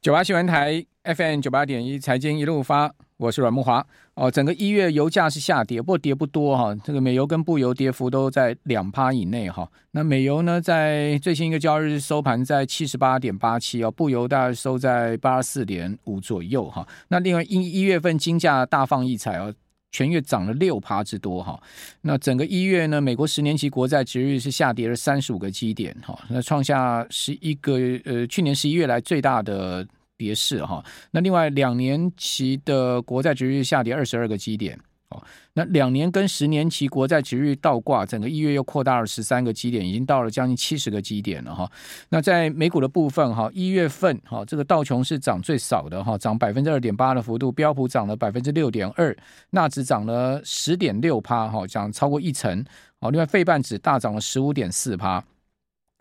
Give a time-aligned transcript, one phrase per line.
[0.00, 3.84] 九八新闻台 FM 九八点一财经一路发，我是阮慕华。
[4.14, 6.72] 哦，整个一月油价是下跌，不过跌不多哈。
[6.84, 9.68] 这个美油跟布油跌幅都在两趴以内哈。
[9.90, 16.86] 那美油呢，在最新一个交易日收盘在七十八点八七哦，布油大概收在八十四点五左右哈。
[17.08, 19.52] 那另外一一月份金价大放异彩哦。
[19.90, 21.60] 全月涨了六趴之多哈，
[22.02, 30.84] 那整个一月呢，美国十年期国债殖利率是下跌了三十五个基点哈，那创下十一个呃去年十一月来最大的跌势哈。
[31.10, 34.78] 那另外两年期的国债殖利率下跌二十二个基点。
[35.10, 35.22] 哦，
[35.54, 41.70] 那两年跟十年期国债殖利率倒挂，整个一月又扩大了十三个基点，已经到了将近七十个基点了哈。
[42.10, 49.16] 那在美股的部分哈，一月份哈，这个道琼是涨最少的哈，涨百分之二点八的幅度，标普涨了百分之六点二，
[49.50, 52.62] 纳指涨了十点六趴哈，涨超过一成。
[52.98, 55.24] 哦，另外费半指大涨了十五点四趴。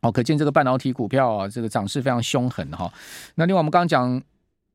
[0.01, 2.91] 哦，可见这个半导体股票啊，这个涨势非常凶狠哈。
[3.35, 4.21] 那另外我们刚刚讲。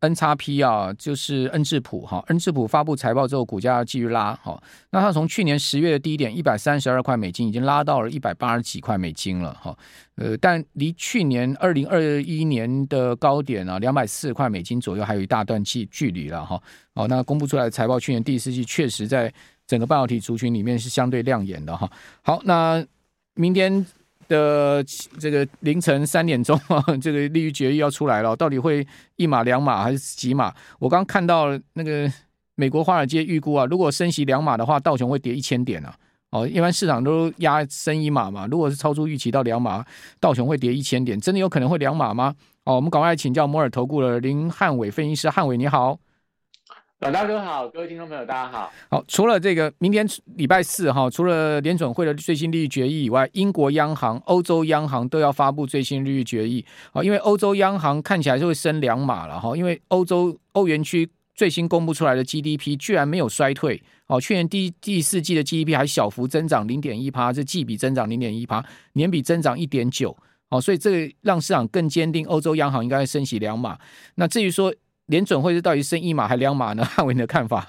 [0.02, 4.60] N 叉 P 啊，就是恩智浦哈，恩智浦发布财报之后，股价继续拉哈。
[4.90, 9.77] 那它从去年十月的低点一百三十二块美金，已经拉到了一百八十几块美金了哈。
[10.16, 16.60] 呃，但离去年二零二一年的高点啊，两百四十块美金左右，还有一大段距距离了哈。
[16.95, 19.32] 哦，那公布出来的财报，去年第四季确实在
[19.68, 21.88] 整个半导体族群里面是相对亮眼的哈。
[22.23, 22.84] 好，那
[23.34, 23.87] 明天。
[24.33, 24.83] 的
[25.19, 30.52] 这个凌晨三点钟啊， 这个利率决议要出来了，到底会一码两码还是几码？
[30.79, 32.11] 我刚看到那个
[32.55, 35.95] 美国华尔街预估啊，如果升息两码的话，道琼会跌一千点啊。
[36.30, 39.85] 哦，一般市场都压升一码嘛，如果是超出预期到两码，
[40.19, 42.35] 道琼会跌一千点，真的有可能会两码吗？
[42.65, 45.99] 哦，我们赶快请教摩尔投顾的林汉伟分析师，汉伟你好。
[47.03, 48.73] 阮大哥好，各位听众朋友大家好。
[48.89, 57.03] 好，除了这个明天礼拜四哈，除了联准会的最新利率决议以外，英国央行、欧洲央行都要发布最新利率决议啊。
[57.03, 70.17] 因为欧洲央行看起来是会升两码了哈，因为欧洲欧元区最新公布出来的 GDP 居然没有衰退哦，去年第第四季的 GDP 还小幅增长零点一趴，是季比增长零点一趴，年比增长一点九
[70.51, 73.77] 哦，所以这个让市场更坚定欧洲央行应该会升息两码。
[74.15, 74.73] 那至于说，
[75.07, 76.85] 联准会是到底升一码还两码呢？
[76.87, 77.69] 汉伟你的看法？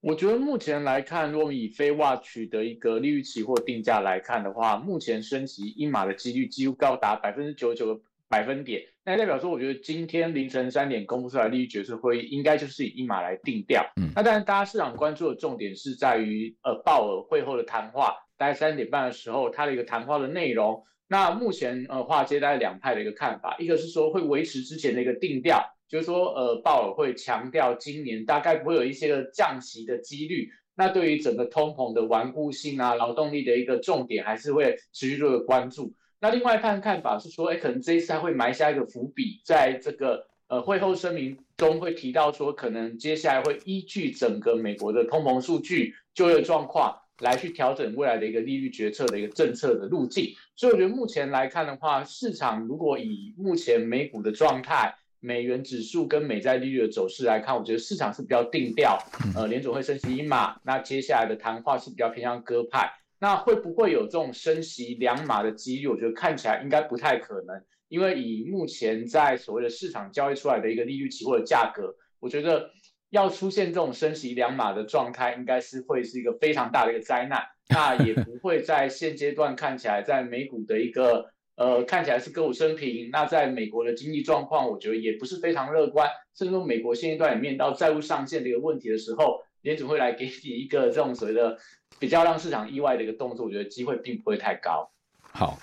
[0.00, 8.82] 我觉得目前来看，如果以 FedWatch 的一个利率期货定价来看的话，目前升级一码的几率几乎高达百分之九十九个百分点。
[9.04, 13.84] 那代表说，我觉得今天凌晨三点公布出来的利率决策会议，应该就是以一码来定调。
[13.96, 20.84] 嗯，那当然，大家市场关注的重点是在于呃鲍尔会后的谈话，大概三点半的时候，他的一个谈话的内容。
[21.08, 30.50] 那目前呃，华尔街大概两派的一个看法，一个是说会维持之前的一个定调，就是说呃，鲍尔会强调今年大概不会有一些个降息的几率。
[30.74, 35.94] 那对于整个通膨的顽固性啊，劳动力的一个重点，还是会持续做个关注。
[36.20, 47.00] 那另外一派看法是说，哎，可能这一次他会埋下一个伏笔，在这个呃会后声明中会提到说，可能接下来会依据整个美国的通膨数据、就业状况。
[47.20, 58.98] 来去调整未来的一个利率决策的一个政策的路径，所以我觉得目前来看的话，市场如果以目前美股的状态、美元指数跟美债利率的走势来看，我觉得市场是比较定调，
[59.34, 65.86] 呃，联总会升息一码，那接下来的谈话是比较偏向鸽派，那会不会有这种升息两码的几率？
[65.86, 72.70] 我觉得看起来应该不太可能，因为以目前在所谓的市场交易出来的一个利率期货的价格，我觉得。
[73.16, 77.42] 要出现这种升息两码的状态，应该是会是一个非常大的一个灾难。
[77.68, 83.08] 那也不会在现阶段看起来，在美股的一个呃看起来是歌舞升平。
[83.10, 86.08] 那在美国的经济状况，我觉得也不是非常乐观。
[86.36, 91.58] 甚至说，美国现阶段也面到债务上限的一个问题的时候，联准会来给你一个这种所谓的
[91.98, 94.88] 比较让市场意外的一个动作，我觉得机会并不会太高。
[95.32, 95.58] 好，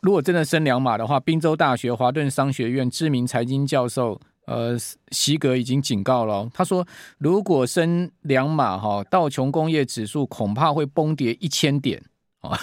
[0.00, 4.18] 如果真的升两码的话，宾州大学华顿商学院知名财经教授。
[4.44, 4.76] 呃，
[5.12, 6.84] 席格已经警告了，他说，
[7.18, 12.02] 如果升两码哈，道琼工业指数恐怕会崩跌一千点
[12.40, 12.58] 哦，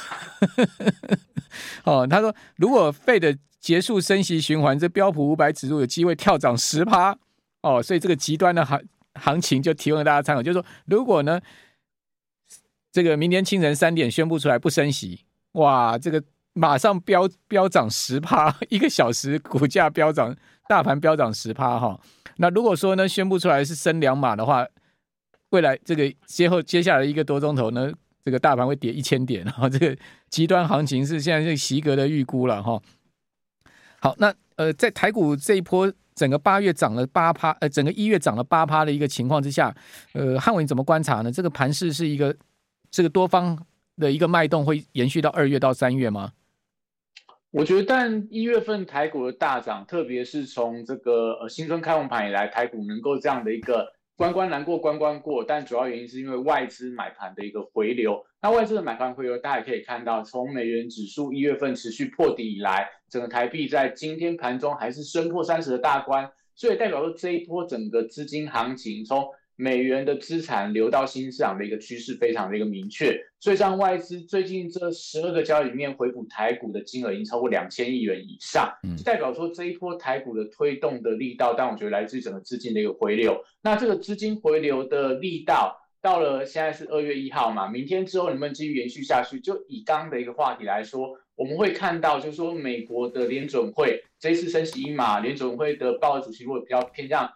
[1.86, 7.18] 哦，他说，如果费的结束升息循环，这标普五百指数有机会跳涨十趴
[7.62, 8.82] 哦，所以这个极端的行
[9.14, 11.40] 行情就提供给大家参考，就是说，如果呢，
[12.92, 15.22] 这个明天清晨三点宣布出来不升息，
[15.54, 16.22] 哇，这个
[16.52, 20.36] 马上飙飙涨十趴，一个小时股价飙涨。
[20.70, 22.00] 大盘飙涨十趴哈，
[22.38, 24.64] 那如果说呢，宣布出来是升两码的话，
[25.50, 27.92] 未来这个接后接下来一个多钟头呢，
[28.24, 29.98] 这个大盘会跌一千点哈， 这个
[30.30, 32.80] 极端行情是现在这个席格的预估了哈。
[34.00, 39.76] 好，那呃，在台股这一波整个八月涨了八趴，呃，整个一月涨了八趴的一个情况之下，
[40.14, 41.32] 呃，汉伟怎么观察呢？
[41.32, 42.36] 这个盘势是一个
[42.92, 43.58] 这个多方
[43.98, 46.34] 的一个脉动会延续到二月到三月吗？
[47.52, 58.24] 我觉得，但一月份台股的大涨，特别是从这个呃新春开红盘以来，台股能够这样的一个关关难过关关过，但主要原因是因为外资买盘的一个回流。
[58.40, 69.28] 那外资的买盘回流，大家也可以看到，从美元指数一月份持续破底以来，整个台币在今天盘中还是升破三十的大关，所以代表说这一波整个资金行情从
[69.62, 83.44] 美元的资产流到新市场的一个趋势非常的一个明确，所以像外资最近这十二个交易里面回补台股的金额已经超过两千亿元以上，就代表说这一波台股的推动的力道，但我觉得来自于整个资金的一个回流。
[83.62, 89.42] 那这个资金回流的力道到了现在是二月一号嘛，明天之后能不能继续延续下去？
[89.42, 97.30] 就以刚刚的一个话题来说，我们会看到就是说美国的联准会这一次升息一码，联准会的鲍尔主席如果比较偏向。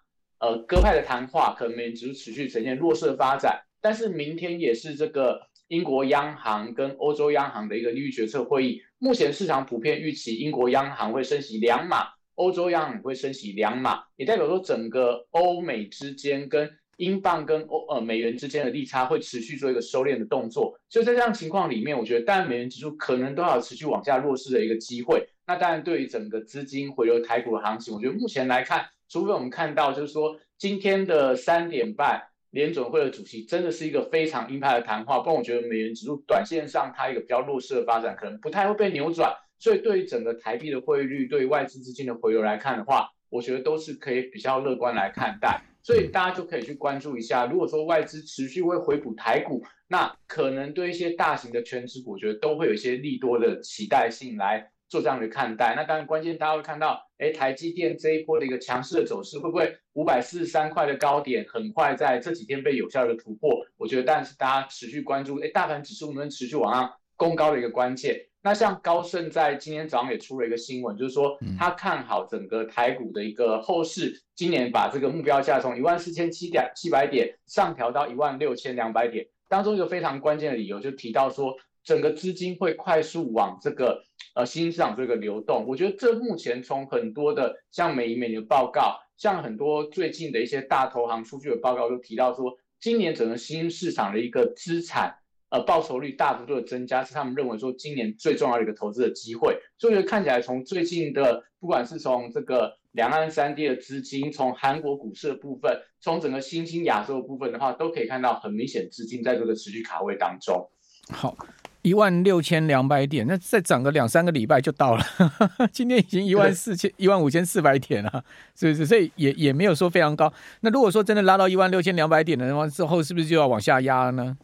[0.43, 8.81] 呃，鸽派的谈话可能美元指数持续呈现弱势的发展，但是明天也是这个英国央行跟欧洲央行的一个利率决策会议。
[8.99, 20.77] 目前市场普遍预期英国央行会升息两码，欧洲央行会升息两码，也代表说整个欧美之间跟英镑跟欧呃美元之间的利差会持续做一个收敛的动作。
[20.89, 25.25] 所以在这样情况里面，我觉得当然美元指数可能都要持续往下弱势的一个机会。
[25.47, 28.85] 那当然对于整个资金回流台股的行情，我觉得目前来看。
[29.13, 32.19] 除非我们看到，就是说今天的三点半，
[32.50, 39.31] 联准会的主席真的是一个非常鹰派的谈话，不然我觉得美元指数短线上它一个比较弱势的发展，可能不太会被扭转。
[39.60, 45.62] 所以对于整个台币的汇率，对于外资资金的回流来看的话，我觉得都是可以比较乐观来看待。
[45.83, 54.71] 所以大家就可以去关注一下，如果说外资持续会回补台股，那可能对一些大型的全职股，我觉得都会有一些利多的期待性来。
[54.93, 63.49] 做这样的看待，那当然关键大家会看到，哎，台积电这一波的一个强势的走势，会不会五百四十三块的高点很快在这几天被有效的突破？
[63.75, 68.23] 我觉得，但是大家持续关注，哎，大盘指数能不能持续往上攻高的一个关键。
[68.43, 84.03] 那像高盛在今天早上也出了一个新闻，就是说他看好整个台股的一个后市，今年把这个目标价从一万四千七点七百点上调到一万六千两百点，当中一个非常关键的理由就提到说，整个资金会快速往这个。
[84.35, 95.18] 呃，新兴市场这个流动，我觉得这目前从很多的像美银美的报告，像很多最近的一些大投行出具的报告都提到说，今年整个新市场的一个资产
[95.50, 99.59] 呃报酬率大幅度的增加，是他们认为说今年最重要的一个投资的机会。
[99.77, 110.71] 所以看起来从最近的，不管是从这个两岸三地的资金，从韩国股市的部分，从整个新兴亚洲的部分的话，都可以看到很明显资金在这个持续卡位当中。
[111.12, 111.38] 好。
[111.83, 115.03] 一万六千两百点，那再涨个两三个礼拜就到了。
[115.71, 118.24] 今天已经一万四千一万五千四百点了，
[118.56, 118.85] 是不是？
[118.85, 120.31] 所以也也没有说非常高。
[120.62, 124.38] 那如果说真的拉到一万六千两百点的话，之后是不是就要往下压了呢？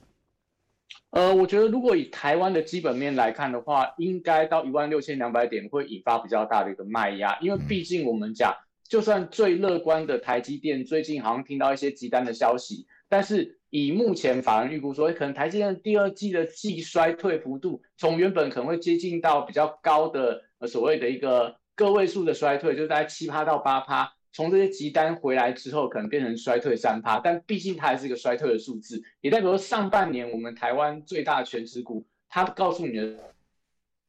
[1.12, 8.54] 呃，我觉得如果以台湾的基本面来看的话，应该到一万六千两百点会引发比较大的一个卖压，因为毕竟我们讲，
[8.86, 13.59] 就算最乐观的台积电，最近好像听到一些急单的消息，但是。
[13.70, 24.14] 以目前法人预估说，可能台积电第二季的季衰退幅度，从原本可能会接近到比较高的所谓的一个个位数的衰退，就是大概七趴到八趴。
[24.32, 33.18] 从这些集单回来之后，可能变成衰退三趴，但毕竟它还是一个衰退的数字，也代表说上半年我们台湾最大的权值股，它告诉你的。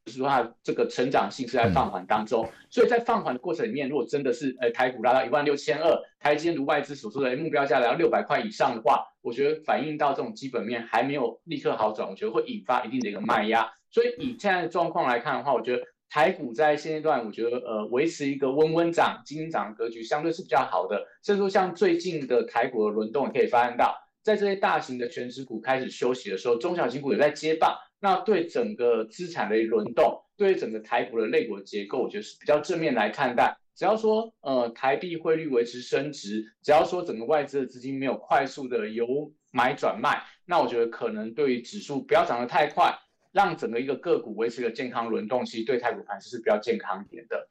[0.05, 13.71] 就是说它这个成长性是在放缓当中，所以在放缓的过程里面，如果真的是呃台股拉到一万六千二，台积如外资所说的目标价来到六百块以上的话，我觉得反映到这种基本面还没有立刻好转，我觉得会引发一定的一个卖压。
[13.91, 21.07] 所以以现在的状况来看的话，我觉得台股在现阶段，我觉得呃维持一个温温涨、金涨格局相对是比较好的。
[21.23, 27.77] 甚至说像最近的台股的轮动，也可以发现到，在这些大型的全值股开始休息的时候，中小型股也在接棒。
[28.01, 33.57] 那对整个资产的轮动，对整个台股的类股的结构，我觉得是比较正面来看待。
[33.75, 42.99] 只要说呃台币汇率维持升值，只要说整个外资的资金没有快速的由买转卖，那我觉得可能对于指数不要涨得太快，
[43.33, 47.49] 让整个一个个股维持一个健康轮动，其实对台股盘是比较健康一点的。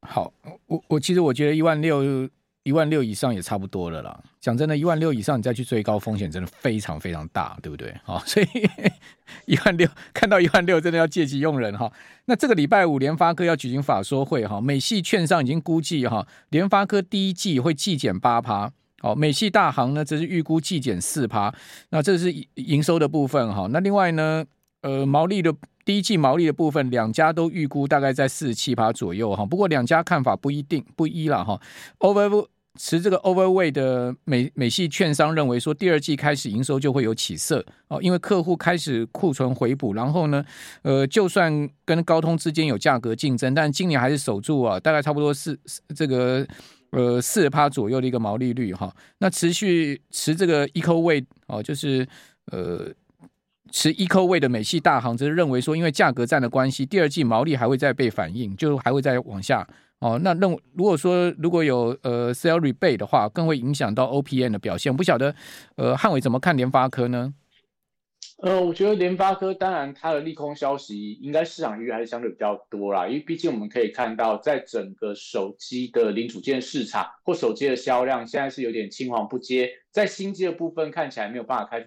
[0.00, 0.32] 好，
[0.66, 2.02] 我我其实我觉得一万六。
[2.64, 4.18] 一万六以上也差不多了啦。
[4.40, 7.94] 讲真的，一万六以上你再去追高，风险真的非常非常大，对不对？
[8.04, 8.46] 好，所以
[9.46, 11.92] 一万六看到一万六，真的要借机用人哈。
[12.26, 18.70] 那这个礼拜五，联发科要举行法说会哈，美系券商已经估计哈，联发科第一季会季减八趴。
[19.00, 21.52] 好，美系大行呢则是预估季减四趴。
[21.90, 23.66] 那这是营收的部分哈。
[23.70, 24.44] 那另外呢，
[24.82, 25.52] 呃，毛利的。
[25.84, 29.44] 第一季毛利的部分，两家都预估大概在四十七趴左右哈。
[29.44, 31.60] 不过两家看法不一定不一了哈。
[31.98, 32.46] Over
[32.78, 40.42] 持这个 overweight 的美美系券商认为说，第二季开始营收就会有起色哦，因为客户开始库存回补，然后呢，
[40.80, 45.58] 呃，就算跟高通之间有价格竞争，但今年还是守住啊，大概差不多是
[45.94, 46.46] 这个
[46.92, 52.08] 呃四趴左右的一个毛利率哈、那持续持这个 eco weight 哦，就是
[52.46, 52.90] 呃
[53.70, 59.68] 持 eco weight 的美系大行则是认为说，因为价格战的关系，第二季毛利还会再被反映，就还会再往下。
[60.02, 64.94] 哦，那认如果说如果有呃 sale rebate 的话，更会影响到 OPM 的表现。
[64.94, 65.32] 不晓得
[65.76, 67.32] 呃汉伟怎么看联发科呢？
[68.38, 81.86] 呃，我觉得联发科当然它的利空消息应该市场预还是相对比较多啦，因为毕竟我们可以看到，在整个手机的零组件市场或手机的销量现在是有点青黄不接，在新机的部分看起来没有办法开。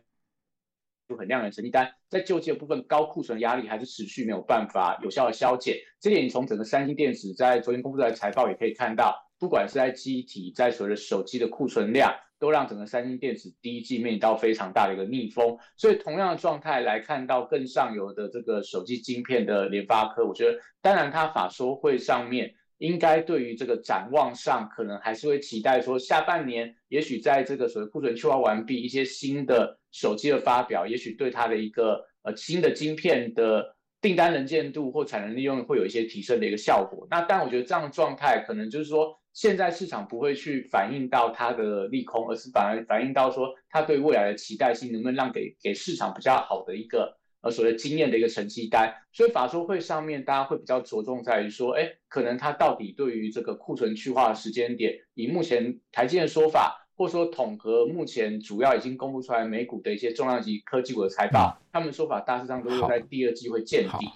[1.08, 5.78] 就很亮眼的成绩单，在旧机的部分，高库存压力还是持续没有办法有效的消减。
[6.00, 15.58] 这点你从整个三星电子在昨天公布的财报也可以看到，不管是在机体，在所谓的手机的库存量，都让整个三星电子第一季面临到非常大的一个逆风。
[15.78, 22.56] 所以同样的状态来看到更上游的这个手机晶片的联发科，我觉得当然它法说会上面。
[22.78, 37.08] 应该对于这个展望上，可能还是会期待说，下半年也许在这个所谓库存去化完毕，一些新的手机的发表，也许对它的一个呃新的晶片的订单能见度或产能利用会有一些提升的一个效果。
[37.10, 47.18] 那但我觉得这样的状态，可能就是说，现在市场不会去反映到它的利空，而是反而反映到说，它对未来的期待性能不能让给给市场比较好的一个。
[47.42, 64.10] 呃，所谓经验的一个成绩单，所以法说会上面大家会比较着重在于说，哎，可能它到底对于这个库存去化的时间点，以目前台积的说法，或者说统合目前主要已经公布出来美股的一些重量级科技股的财报，他们说法大致上都是在第二季会见底。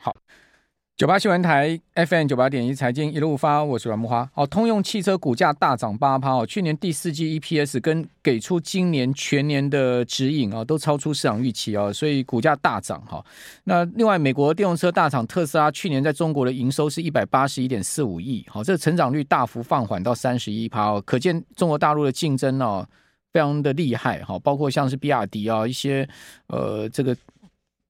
[0.99, 4.29] 九八新闻台 FM 九八点一财经一路发，我是阮木花。
[4.33, 13.25] 哦，通用汽车股价大涨八趴哦，去年第四季 EPS 跟给出今年全年的指引啊，都超出市场预期哦，所以股价大涨哈。
[13.63, 22.85] 那另外，美国电动车大厂特斯拉去年在中国的营收是一百八十一点四五亿，好，这个成长率大幅放缓到三十一趴哦，可见中国大陆的竞争哦
[23.31, 26.05] 非常的厉害哈，包括像是比亚迪啊一些
[26.47, 27.15] 呃这个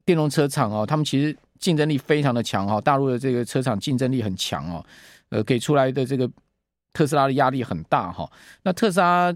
[0.05, 1.35] 电动车厂哦，他们其实。
[1.59, 4.85] 竞争力非常的强哈，大陆的这个车厂竞争力很强哦，
[5.29, 6.29] 呃，给出来的这个
[6.93, 8.29] 特斯拉的压力很大哈。
[8.63, 9.33] 那特斯拉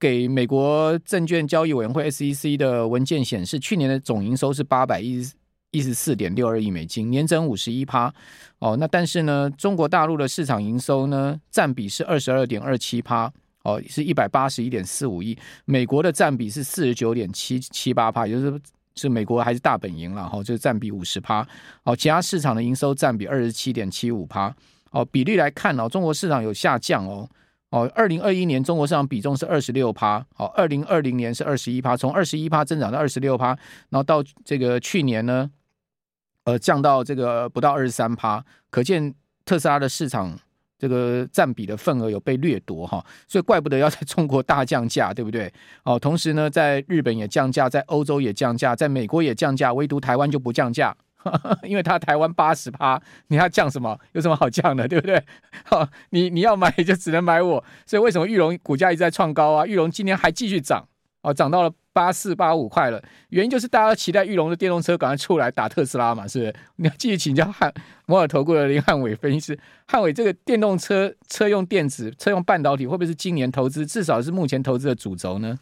[0.00, 5.24] 给美国证券交易委员会 SEC 的文件显示，去年的总营收是八百一
[5.70, 8.12] 一十四点六二亿美金，年增五十一趴
[8.58, 8.76] 哦。
[8.78, 18.60] 那但是呢，中国大陆的市场营收呢，占比是二十二点二七趴哦，是一百八十一点四五亿，美国的占比是四十九点七七八趴，也就是。
[18.94, 21.46] 是美国还是大本营了哈，就是占比五十趴，
[21.84, 24.54] 哦，其他市场的营收占比二十七点七五趴，
[24.90, 27.28] 哦，比例来看哦，中国市场有下降哦，
[27.70, 33.48] 哦，二零二一年中国市场比重是二十六趴，哦，二零二零年是二十一趴，从二十一趴增长到二十六趴，
[33.90, 35.50] 然后到这个去年呢，
[36.44, 40.38] 呃，降到这个不到二十三趴，可见特斯拉的市场。
[40.82, 45.48] 这个占比的份额有被掠夺哈，所以怪不得要在中国大降价，对不对？
[45.84, 50.92] 哦，同时呢，在日本也降价，在欧洲也降价，在美国也降价，唯独台湾就不降价，
[51.62, 53.96] 因为它台湾八十趴，你要降什么？
[54.10, 55.22] 有什么好降的，对不对？
[55.66, 59.64] 好，你你要买就只能买我，所以为什么玉龙股价一直在创高啊？
[59.64, 60.88] 玉龙今年还继续涨。
[61.22, 66.54] 哦，涨到了八四八五块了，原因就是大家期待玉龙的电动车赶快出来打特斯拉嘛，是不是？
[66.76, 67.72] 你要继续请教汉
[68.06, 75.58] 摩尔投顾的林汉伟分析师，汉伟这个电动车车用电子、车用半导体会不会是今年投资，至少是目前投资的主轴呢？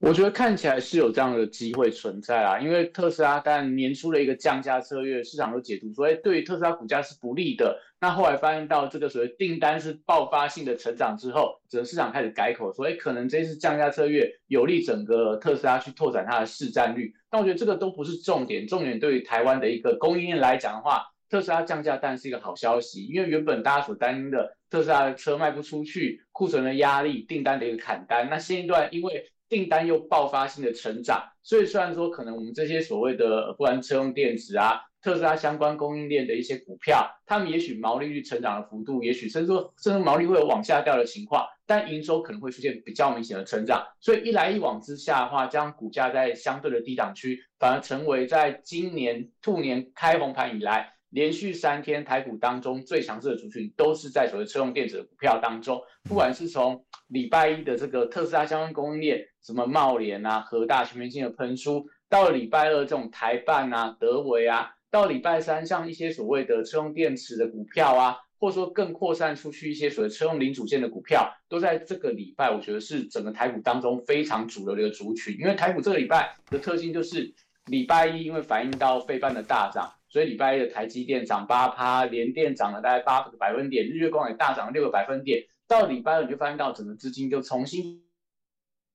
[0.00, 7.78] 我觉得看起来是有这样的机会存在啊，因为特斯拉但年初的一个降价策略，市场都解读说，哎，对于特斯拉股价是不利的。
[8.00, 17.12] 那后来发现到这个所谓订单是爆发性的成长之后，整个市场开始改口说，哎，可能这次降价策略有利整个特斯拉去拓展它的市占率。
[17.28, 43.82] 但我觉得这个都不是重点，重点对于台湾的一个供应链来讲的话，特斯拉降价当然是一个好消息，因为原本大家所担心的特斯拉的车卖不出去，库存的压力，订单的一个砍单，那现阶段因为订单又爆发性的成长，所以虽然说可能我们这些所谓的不然车用电子啊、特斯拉相关供应链的一些股票，他们也许毛利率成长的幅度，也许甚至说甚至毛利会有往下掉的情况，但营收可能会出现比较明显的成长。
[44.00, 75.36] 所以一来一往之下的话，将股价在相对的低档区，反而成为在今年兔年开红盘以来，连续三天台股当中最强势的族群，都是在所谓车用电子的股票当中，不管是从礼拜一的这个特斯拉相关供应链，什么茂联啊、和大全面性的喷出，到了礼拜二这种台办啊、德维啊，到礼拜三像一些所谓的车用电池的股票啊，或者说更扩散出去一些所谓车用零组件的股票，都在这个礼拜，我觉得是整个台股当中非常主流的一个族群。
[75.38, 77.32] 因为台股这个礼拜的特性就是
[77.66, 85.44] 礼拜一因为反映到费半的大涨，所以礼拜一的台积电涨八趴，联电涨了大概八个百分点，日月光也大涨了六个百分点。
[85.68, 88.02] 到礼拜二你就发现到整个资金就重新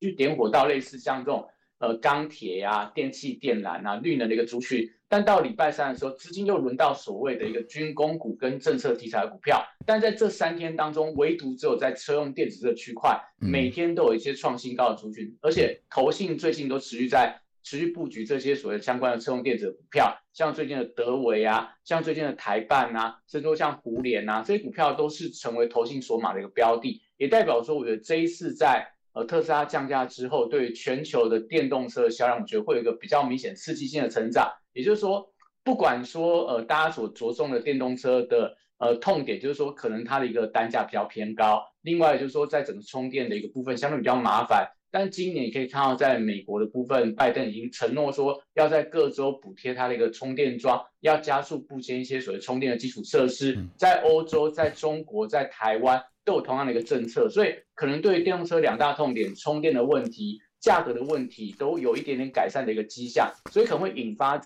[0.01, 1.47] 去点火到类似像这种
[1.79, 4.91] 呃钢铁呀、电气电缆啊、绿能的一个族群。
[5.15, 9.63] 但到礼拜三的时候，资金又轮到所谓的一个军工股跟政策题材的股票。
[9.85, 34.51] 但在这三天当中，唯独只有在车用电子这个区块，每天都有一些创新高的族群，而且投信最近都持续在持续布局这些所谓相关的车用电子的股票，像最近的德维啊，像最近的台办啊，甚至说像胡联啊，这些股票都是成为投信所码的一个标的，也代表说，我觉得这一次在呃特斯拉降价之后，对全球的电动车的销量，我觉得会有一个比较明显刺激性的成长。
[34.75, 35.27] 也就是说，
[35.63, 44.69] 不管说呃大家所着重的电动车的呃痛点，就是说可能它的一个单价比较偏高，另外就是说在整个充电的一个部分相对比较麻烦。
[44.91, 53.57] 但今年你可以看到，在美国的部分，拜登已经承诺说要在各州补贴它的一个充电桩，要加速布建一些所谓充电的基础设施。
[53.75, 64.41] 在欧洲、在中国、在台湾都有同样的一个政策，所以可能对于电动车两大痛点，充电的问题、价格的问题，都有一点点改善的一个迹象，所以可能会引发。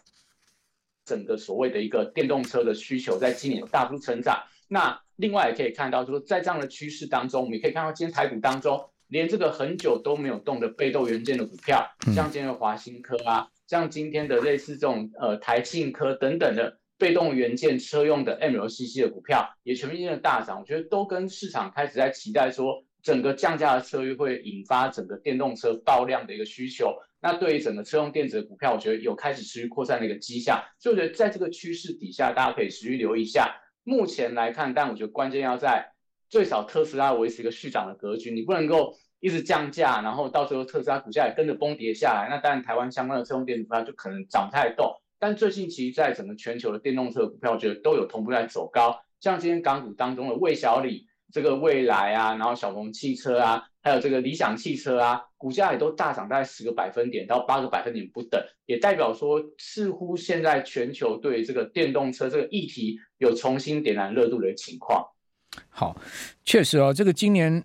[1.05, 4.43] 整个所谓的一个电动车的需求在今年大幅成长。
[4.67, 11.83] 那另外也可以看到，就是在这样的趋势当中，我们也可以看到今天台股当中，连这个很久都没有动的被动元件的股票，
[12.13, 20.59] 像今天的华新科啊，像今天的类似这种呃台庆科等等的被动元件车用的 MLCC 的股票，也全面性的大涨。
[20.59, 26.93] 我觉得都跟市场开始在期待说，整个降价的策略会引发整个电动车爆量的一个需求。
[27.21, 33.57] 那对于整个车用电子的股票，我觉得有开始持续扩散的一个迹象，所以我觉得在这个趋势底下，大家可以持续留意一下。
[33.83, 35.91] 目前来看，但我觉得关键要在
[36.29, 44.95] 最少特斯拉维持一个续涨的格局，你不能够一直降价，然后到时候特斯拉股价也跟着崩跌下来，那当然台湾相关的车用电子股票就可能涨不太动。
[45.19, 51.08] 但最近其实在整个全球的电动车股票，我觉得都有同步在走高，像今天港股当中的魏小李。
[51.31, 65.05] 这个蔚来啊，然后小鹏汽车啊，还有这个理想汽车啊，股价也都大涨，大概十个百分点到八个百分点不等，也代表说，似乎现在全球对这个电动车这个议题有重新点燃热度的情况。
[65.69, 65.95] 好，
[66.43, 67.63] 确实哦，这个今年。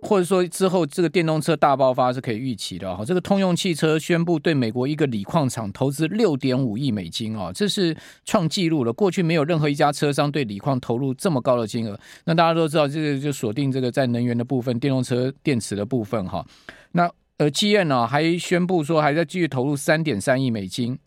[0.00, 3.04] 或者说之后这个电动车大爆发是可以预期的哈。
[3.04, 8.92] 这个通用汽车宣布对美国一个锂矿厂投资六点五亿美金哦，这是创纪录了。
[8.92, 11.98] 过去没有任何一家车商对锂矿投入这么高的金额。
[12.24, 16.44] 那大家都知道，这个就锁定这个在能源的部分，电动车电池的部分哈。
[16.92, 20.98] 那呃，GM 呢还宣布说还在继续投入三点三亿美金，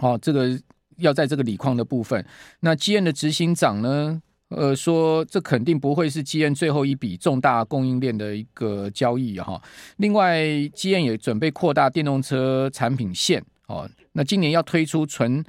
[0.00, 0.58] 好，这个
[0.98, 2.24] 要在这个锂矿的部分。
[2.60, 4.22] 那 GM 的执行长呢？
[4.48, 9.60] 呃，说这肯定不会是 GM 最后一笔重大供应链的一个交易哈。
[9.96, 13.90] 另外，GM 也准备扩大电动车产品线哦。
[14.12, 15.44] 那今年要推出纯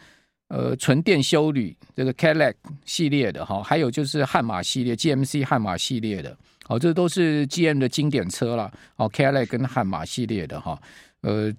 [0.47, 2.55] 呃纯电休旅这个 Cadillac
[2.85, 6.35] 系列的哈，还有就是悍马系列 GMC 悍马系列的，
[6.67, 9.07] 哦，这都是 GM 的经典车了哦。
[9.11, 10.81] Cadillac 跟悍马系列的哈，
[11.21, 11.53] 呃，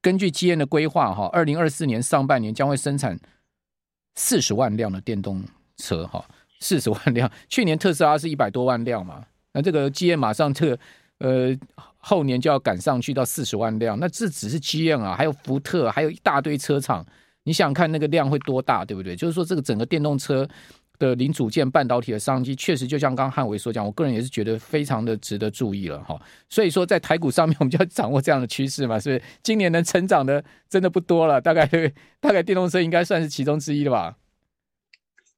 [0.00, 3.20] 根据 GM 的规划哈，二零二四年上半年将会生产
[4.14, 5.44] 四十万辆的电动
[5.76, 6.24] 车哈。
[6.60, 10.78] 四十万 辆，去年特斯拉是一百多万辆嘛，那这个 GM 马上这个
[11.18, 11.56] 呃
[11.96, 17.04] 后年就要赶上去到四十万辆，那这只是 GM 啊，还有福特，还有一大堆车厂，
[17.44, 19.14] 你想看那个量会多大，对不对？
[19.16, 20.48] 就是说这个整个电动车
[20.98, 26.20] 的零组件、半导体的商机，确实就像刚刚汉伟所讲，我个人也是觉得非常的值得注意了哈。
[26.48, 29.22] 所以说在台股上面，我们就要掌握这样的趋势嘛，是不是？
[29.42, 31.66] 今年能成长的真的不多了，大概
[32.20, 34.16] 大概电动车应该算是其中之一了吧。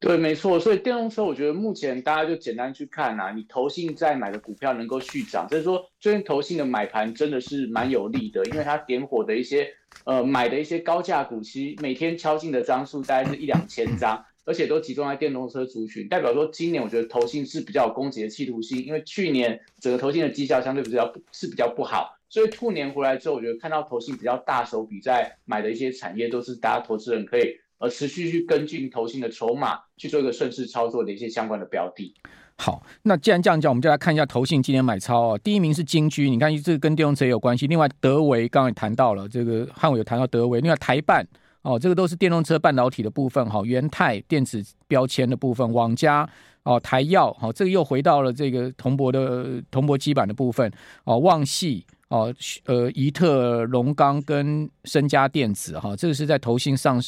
[0.01, 27.60] 对，没错，所以电动车，我觉得目前大家就简单去看啊，你投信在买的股票能够续涨，所以说最近投信的买盘真的是蛮有利的，因为它点火的一些呃买的一些高价股，其实每天敲进的张数大概是一两千张，而且都集中在电动车族群，代表说今年我觉得投信是比较有攻击的企图心，因为去年整个投信的绩效相对比较是比较不好，所以兔年回来之后，我觉得看到投信比较大手笔在买的一些产业，都是大家投资人可以。
[27.81, 32.15] 而持续去根据投信的筹码去做一个顺势操作的一些相关的标的。
[32.57, 35.41] 好，那既然这样讲，我们就来看一下投信今天买超哦。
[35.43, 37.67] 第一名是金居，你看这个跟电动车也有关系。
[37.67, 40.61] 另外德维刚刚也谈到了，这个汉伟有谈到德维。
[40.61, 41.27] 另外台半
[41.63, 43.63] 哦，这个都是电动车半导体的部分哈。
[43.65, 46.29] 元泰电子标签的部分，网家
[46.65, 50.71] 哦，台燿好，这个又回到了这个铜箔的铜箔基板的部分
[51.05, 52.31] 哦，旺系哦，
[52.67, 57.03] 呃，宜特龙钢跟升佳电子哈，这个是在投信上。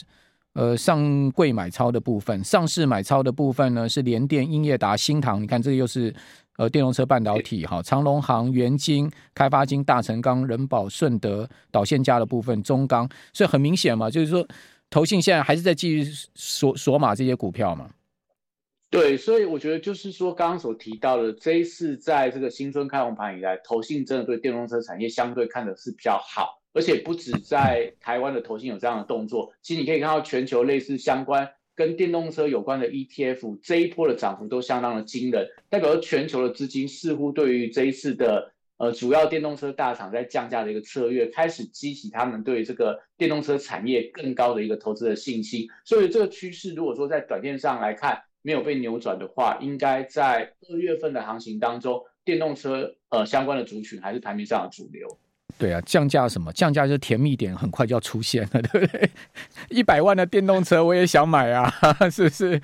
[0.55, 6.15] 呃上柜买超的部分，上市买超的部分呢是联电、英业达、新唐，你看这个又是
[6.57, 14.47] 呃电动车半导体哈，长荣航、元晶、开发金、大成钢、人保、顺德、导线家的部分，中钢，所以很明显嘛，就是说
[14.91, 17.89] 投信现在还是在继续锁锁码这些股票嘛。
[18.91, 55.19] 对，所以我觉得就是说，刚刚所提到的这一次在这个新春开红盘以来，投信真的对电动车产业相对看的是比较好，而且不止在台湾的投信有这样的动作，其实你可以看到全球类似相关跟电动车有关的 ETF 这一波的涨幅都相当的惊人，代表全球的资金似乎对于这一次的呃主要电动车大厂在降价的一个策略，开始激起他们对这个电动车产业更高的一个投资的信心，所以这个趋势如果说在短线上来看，没有被扭转的话，应该在二月份的行情当中，电动车呃相关的族群还是盘面上的主流。
[55.59, 56.53] 对啊，降价什么？
[56.53, 59.11] 降价就甜蜜点，很快就要出现了， 对不对？
[59.69, 61.73] 一百万的电动车我也想买啊，
[62.11, 62.61] 是不是？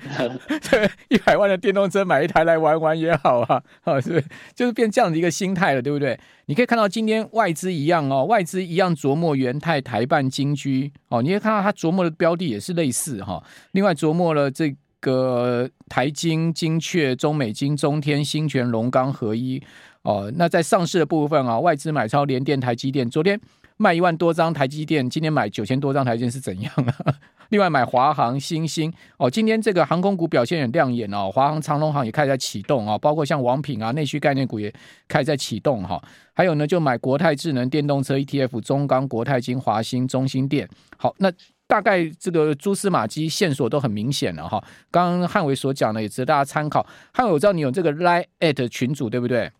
[0.69, 4.23] 对，一百万的电动车买一台来玩玩也好啊， 啊，是？
[4.53, 6.19] 就是变这样的一个心态了，对不对？
[6.47, 13.43] 你可以看到今天外资一样哦，外资一样琢磨元泰、台办、金居哦，你可以看到它琢磨的标的也是类似哈、哦。
[13.71, 14.75] 另外琢磨了这。
[14.99, 19.61] 个台金、精确、中美金、中天、新全、龙钢合一
[20.01, 23.39] 哦，那在上市的部分啊，外资买超联电、台积电，昨天
[23.77, 27.15] 卖一万多张台积电，今天买九千多张台积电是怎样啊？
[27.49, 34.73] 另外买华航、新兴哦，今天这个航空股表现很亮眼哦，华航、长荣航也开始在启动啊，包括像王品啊，内需概念股也
[35.07, 36.01] 开始在启动哈。
[36.33, 40.69] 还有呢，就买国泰智能电动车 ETF，中钢、国泰金、华兴、中兴电。
[40.97, 41.31] 好，那。
[41.69, 44.61] 大概这个蛛丝马迹线索都很明显了哈。
[44.89, 46.83] 刚刚汉伟所讲的也值得大家参考。
[47.13, 49.51] 汉伟，我知道你有这个 Line@ 群组，对不对？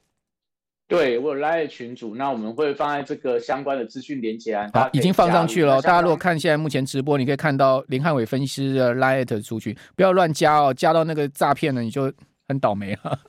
[0.88, 4.67] 对，我有 Line@ 群组，那我们会放在这个相关的资讯连接啊。
[4.74, 5.80] 好，已经放上去了。
[5.84, 12.12] 大家如果看现在目前直播，你可以看到林汉伟分析师的 Line@ 出去，不要乱加哦，加到那个诈骗了，你就
[12.48, 13.19] 很倒霉了。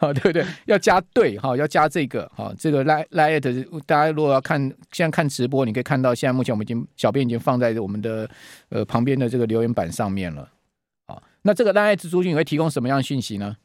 [0.00, 0.44] 啊，对不对？
[0.64, 4.58] 要加对哈，要加这个哈，这个 Line Line@ 大家如果要看
[4.92, 8.28] 现在看直播，你可以看到现在目前我们已经小编已经放在我们的
[8.70, 10.48] 呃旁边的这个留言板上面了。
[11.06, 13.58] 好，那这个 Line@ 族群会提供什么样的讯息呢？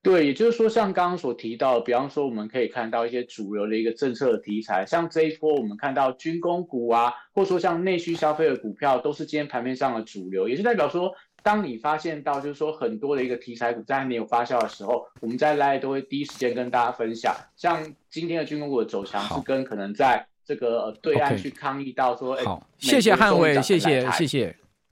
[0.00, 11.12] 对，也就是说，像刚刚所提到，比方说我们可以看到一些主流的一个政策的题材，像这一波我们看到军工股啊，或者说像内需消费的股票，都是今天盘面上的主流，也是代表说。
[11.42, 17.34] 当你发现到，就是说很多的一个题材股在还没有发酵的时候，我们在 LINE 都会第一时间跟大家分享。
[17.56, 22.44] 像今天的军工股的走强，是跟可能在这个对岸去抗议到说，哎，
[22.78, 24.61] 谢谢汉伟，谢谢谢谢。